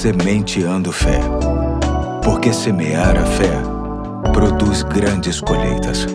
Sementeando 0.00 0.90
Fé. 0.92 1.20
Porque 2.24 2.54
semear 2.54 3.18
a 3.18 3.26
fé 3.26 3.52
produz 4.32 4.82
grandes 4.82 5.42
colheitas. 5.42 6.06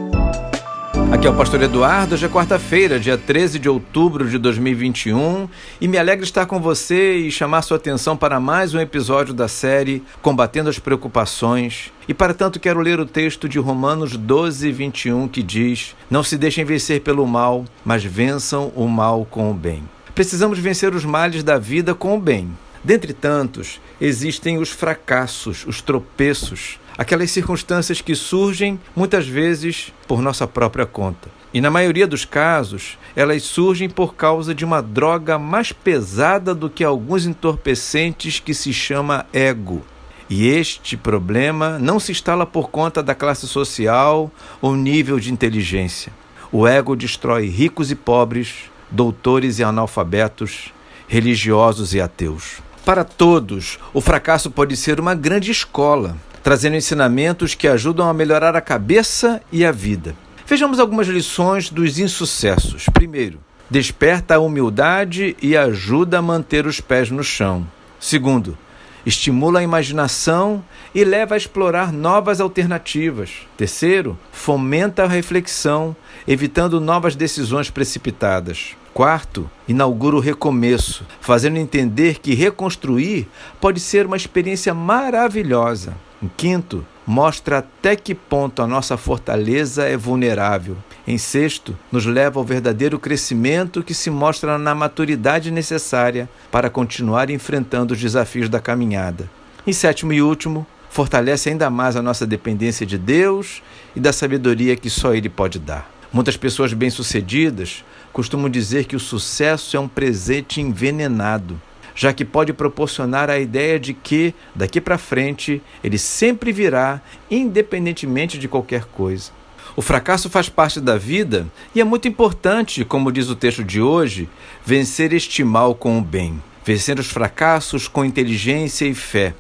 Aqui 1.14 1.28
é 1.28 1.30
o 1.30 1.36
Pastor 1.36 1.62
Eduardo, 1.62 2.16
hoje 2.16 2.26
é 2.26 2.28
quarta-feira, 2.28 3.00
dia 3.00 3.16
13 3.16 3.60
de 3.60 3.70
outubro 3.70 4.28
de 4.28 4.40
2021, 4.40 5.48
e 5.80 5.88
me 5.88 6.00
alegra 6.00 6.26
estar 6.26 6.48
com 6.48 6.60
você 6.60 7.16
e 7.18 7.32
chamar 7.32 7.62
sua 7.62 7.78
atenção 7.78 8.18
para 8.18 8.40
mais 8.40 8.74
um 8.74 8.80
episódio 8.80 9.36
da 9.36 9.48
série 9.48 10.02
Combatendo 10.20 10.68
as 10.68 10.80
Preocupações. 10.80 11.94
E 12.08 12.14
para 12.14 12.34
tanto 12.34 12.60
quero 12.60 12.80
ler 12.80 13.00
o 13.00 13.06
texto 13.06 13.48
de 13.48 13.60
Romanos 13.60 14.18
12, 14.18 14.72
21, 14.72 15.28
que 15.28 15.44
diz: 15.44 15.96
Não 16.10 16.24
se 16.24 16.40
deixem 16.40 16.66
vencer 16.66 17.02
pelo 17.02 17.28
mal, 17.28 17.64
mas 17.86 18.04
vençam 18.04 18.72
o 18.76 18.88
mal 18.88 19.28
com 19.30 19.52
o 19.52 19.54
bem. 19.54 19.84
Precisamos 20.16 20.58
vencer 20.58 20.96
os 20.96 21.06
males 21.06 21.44
da 21.44 21.60
vida 21.60 21.94
com 21.94 22.18
o 22.18 22.20
bem. 22.20 22.50
Dentre 22.86 23.14
tantos, 23.14 23.82
existem 24.00 24.60
os 24.60 24.70
fracassos, 24.70 25.66
os 25.66 25.82
tropeços, 25.82 26.80
aquelas 26.96 27.32
circunstâncias 27.32 28.00
que 28.00 28.14
surgem 28.14 28.80
muitas 28.96 29.28
vezes 29.28 29.92
por 30.08 30.22
nossa 30.22 30.46
própria 30.46 30.86
conta. 30.86 31.28
E 31.52 31.60
na 31.60 31.72
maioria 31.72 32.06
dos 32.06 32.26
casos, 32.26 32.96
elas 33.16 33.42
surgem 33.42 33.90
por 33.90 34.14
causa 34.14 34.54
de 34.54 34.64
uma 34.64 34.84
droga 34.84 35.40
mais 35.40 35.72
pesada 35.72 36.54
do 36.54 36.70
que 36.70 36.84
alguns 36.84 37.26
entorpecentes 37.26 38.40
que 38.40 38.54
se 38.54 38.72
chama 38.72 39.26
ego. 39.34 39.82
E 40.30 40.48
este 40.48 40.96
problema 40.96 41.80
não 41.80 42.00
se 42.00 42.12
instala 42.12 42.46
por 42.46 42.70
conta 42.70 43.02
da 43.02 43.16
classe 43.16 43.48
social 43.48 44.30
ou 44.62 44.76
nível 44.76 45.20
de 45.20 45.34
inteligência. 45.34 46.14
O 46.52 46.68
ego 46.68 46.96
destrói 46.96 47.48
ricos 47.48 47.90
e 47.90 47.96
pobres, 47.96 48.70
doutores 48.92 49.58
e 49.58 49.64
analfabetos, 49.64 50.72
religiosos 51.08 51.96
e 51.96 52.00
ateus. 52.00 52.64
Para 52.86 53.04
todos, 53.04 53.80
o 53.96 54.00
fracasso 54.00 54.52
pode 54.52 54.78
ser 54.78 55.00
uma 55.00 55.16
grande 55.16 55.50
escola, 55.50 56.16
trazendo 56.44 56.76
ensinamentos 56.76 57.56
que 57.56 57.68
ajudam 57.68 58.08
a 58.08 58.14
melhorar 58.14 58.56
a 58.56 58.62
cabeça 58.62 59.42
e 59.52 59.66
a 59.66 59.72
vida. 59.72 60.16
Vejamos 60.46 60.80
algumas 60.80 61.08
lições 61.08 61.72
dos 61.72 61.98
insucessos. 61.98 62.86
Primeiro, 62.94 63.40
desperta 63.68 64.36
a 64.36 64.40
humildade 64.40 65.36
e 65.42 65.58
ajuda 65.58 66.20
a 66.20 66.22
manter 66.22 66.68
os 66.68 66.80
pés 66.80 67.10
no 67.10 67.24
chão. 67.24 67.66
Segundo, 68.00 68.56
estimula 69.04 69.62
a 69.62 69.64
imaginação 69.64 70.64
e 70.94 71.04
leva 71.04 71.34
a 71.34 71.38
explorar 71.38 71.92
novas 71.92 72.40
alternativas. 72.40 73.32
Terceiro, 73.58 74.16
fomenta 74.32 75.06
a 75.06 75.08
reflexão, 75.08 75.96
evitando 76.28 76.80
novas 76.80 77.16
decisões 77.16 77.72
precipitadas. 77.72 78.76
Quarto, 78.96 79.52
inaugura 79.68 80.16
o 80.16 80.22
recomeço, 80.22 81.06
fazendo 81.20 81.58
entender 81.58 82.20
que 82.20 82.34
reconstruir 82.34 83.28
pode 83.60 83.82
ser 83.82 84.06
uma 84.06 84.16
experiência 84.16 84.74
maravilhosa. 84.74 85.94
Em 86.24 86.32
quinto, 86.38 86.86
mostra 87.06 87.58
até 87.58 87.98
que 87.98 88.16
ponto 88.16 88.62
a 88.62 88.68
nossa 88.68 88.96
fortaleza 88.96 89.84
é 89.84 89.98
vulnerável. 89.98 90.78
Em 91.06 91.18
sexto, 91.18 91.78
nos 91.92 92.06
leva 92.06 92.40
ao 92.40 92.46
verdadeiro 92.46 92.98
crescimento 92.98 93.84
que 93.84 93.94
se 93.94 94.10
mostra 94.10 94.58
na 94.58 94.74
maturidade 94.74 95.52
necessária 95.52 96.30
para 96.50 96.70
continuar 96.70 97.30
enfrentando 97.30 97.94
os 97.94 98.00
desafios 98.00 98.48
da 98.48 98.62
caminhada. 98.62 99.30
Em 99.68 99.74
sétimo 99.74 100.14
e 100.14 100.22
último, 100.22 100.66
fortalece 100.90 101.50
ainda 101.50 101.70
mais 101.70 101.98
a 101.98 102.02
nossa 102.02 102.26
dependência 102.26 102.86
de 102.86 102.98
Deus 102.98 103.62
e 103.94 104.00
da 104.00 104.14
sabedoria 104.14 104.78
que 104.78 104.90
só 104.90 105.14
Ele 105.14 105.28
pode 105.28 105.60
dar. 105.60 105.94
Muitas 106.14 106.38
pessoas 106.38 106.72
bem-sucedidas 106.72 107.84
costumam 108.16 108.50
dizer 108.50 108.86
que 108.86 108.96
o 108.96 109.00
sucesso 109.00 109.76
é 109.76 109.80
um 109.80 109.90
presente 109.90 110.62
envenenado, 110.62 111.62
já 111.94 112.14
que 112.14 112.24
pode 112.24 112.54
proporcionar 112.54 113.30
a 113.30 113.38
ideia 113.38 113.78
de 113.78 113.94
que, 113.94 114.34
daqui 114.56 114.80
para 114.80 114.98
frente, 114.98 115.62
ele 115.84 115.98
sempre 115.98 116.54
virá, 116.54 117.02
independentemente 117.30 118.38
de 118.38 118.48
qualquer 118.48 118.86
coisa. 118.86 119.32
O 119.76 119.82
fracasso 119.82 120.30
faz 120.30 120.48
parte 120.48 120.80
da 120.80 120.98
vida 120.98 121.46
e 121.76 121.82
é 121.82 121.84
muito 121.84 122.08
importante, 122.08 122.86
como 122.86 123.12
diz 123.12 123.28
o 123.28 123.36
texto 123.36 123.66
de 123.66 123.82
hoje, 123.82 124.30
vencer 124.66 125.12
este 125.12 125.44
mal 125.44 125.76
com 125.76 126.00
o 126.00 126.02
bem, 126.02 126.42
vencer 126.64 126.98
os 126.98 127.08
fracassos 127.08 127.86
com 127.90 128.06
inteligência 128.06 128.86
e 128.86 128.96
fé, 128.96 129.34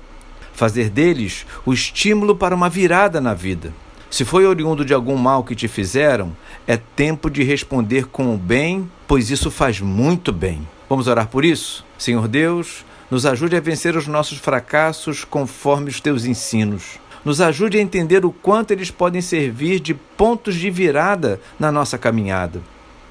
fazer 0.51 0.89
deles 0.89 1.45
o 1.66 1.72
estímulo 1.72 2.35
para 2.35 2.53
uma 2.53 2.69
virada 2.69 3.22
na 3.22 3.33
vida. 3.33 3.72
Se 4.15 4.23
foi 4.23 4.45
oriundo 4.45 4.85
de 4.85 4.93
algum 4.93 5.17
mal 5.17 5.43
que 5.43 5.53
te 5.53 5.67
fizeram, 5.67 6.33
é 6.65 6.77
tempo 6.77 7.29
de 7.29 7.43
responder 7.43 8.05
com 8.07 8.33
o 8.33 8.37
bem, 8.37 8.89
pois 9.05 9.29
isso 9.29 9.51
faz 9.51 9.81
muito 9.81 10.31
bem. 10.31 10.65
Vamos 10.87 11.09
orar 11.09 11.27
por 11.27 11.43
isso? 11.43 11.85
Senhor 11.97 12.25
Deus, 12.25 12.85
nos 13.11 13.25
ajude 13.25 13.57
a 13.57 13.59
vencer 13.59 13.93
os 13.97 14.07
nossos 14.07 14.37
fracassos 14.37 15.25
conforme 15.25 15.89
os 15.89 15.99
teus 15.99 16.23
ensinos. 16.23 16.97
Nos 17.25 17.41
ajude 17.41 17.77
a 17.77 17.81
entender 17.81 18.25
o 18.25 18.31
quanto 18.31 18.71
eles 18.71 18.89
podem 18.89 19.19
servir 19.19 19.81
de 19.81 19.93
pontos 19.93 20.55
de 20.55 20.69
virada 20.69 21.41
na 21.59 21.69
nossa 21.69 21.97
caminhada. 21.97 22.61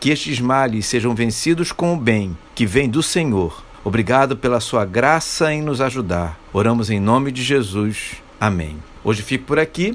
Que 0.01 0.09
estes 0.09 0.41
males 0.41 0.87
sejam 0.87 1.15
vencidos 1.15 1.71
com 1.71 1.93
o 1.93 1.99
bem 1.99 2.35
que 2.55 2.65
vem 2.65 2.89
do 2.89 3.03
Senhor. 3.03 3.63
Obrigado 3.85 4.39
pela 4.39 4.59
sua 4.59 4.87
graça 4.87 5.53
em 5.53 5.61
nos 5.61 5.83
ajudar. 5.83 6.41
Oramos 6.51 6.89
em 6.89 6.99
nome 6.99 7.31
de 7.31 7.43
Jesus. 7.43 8.13
Amém. 8.41 8.79
Hoje 9.05 9.21
fico 9.21 9.45
por 9.45 9.59
aqui 9.59 9.95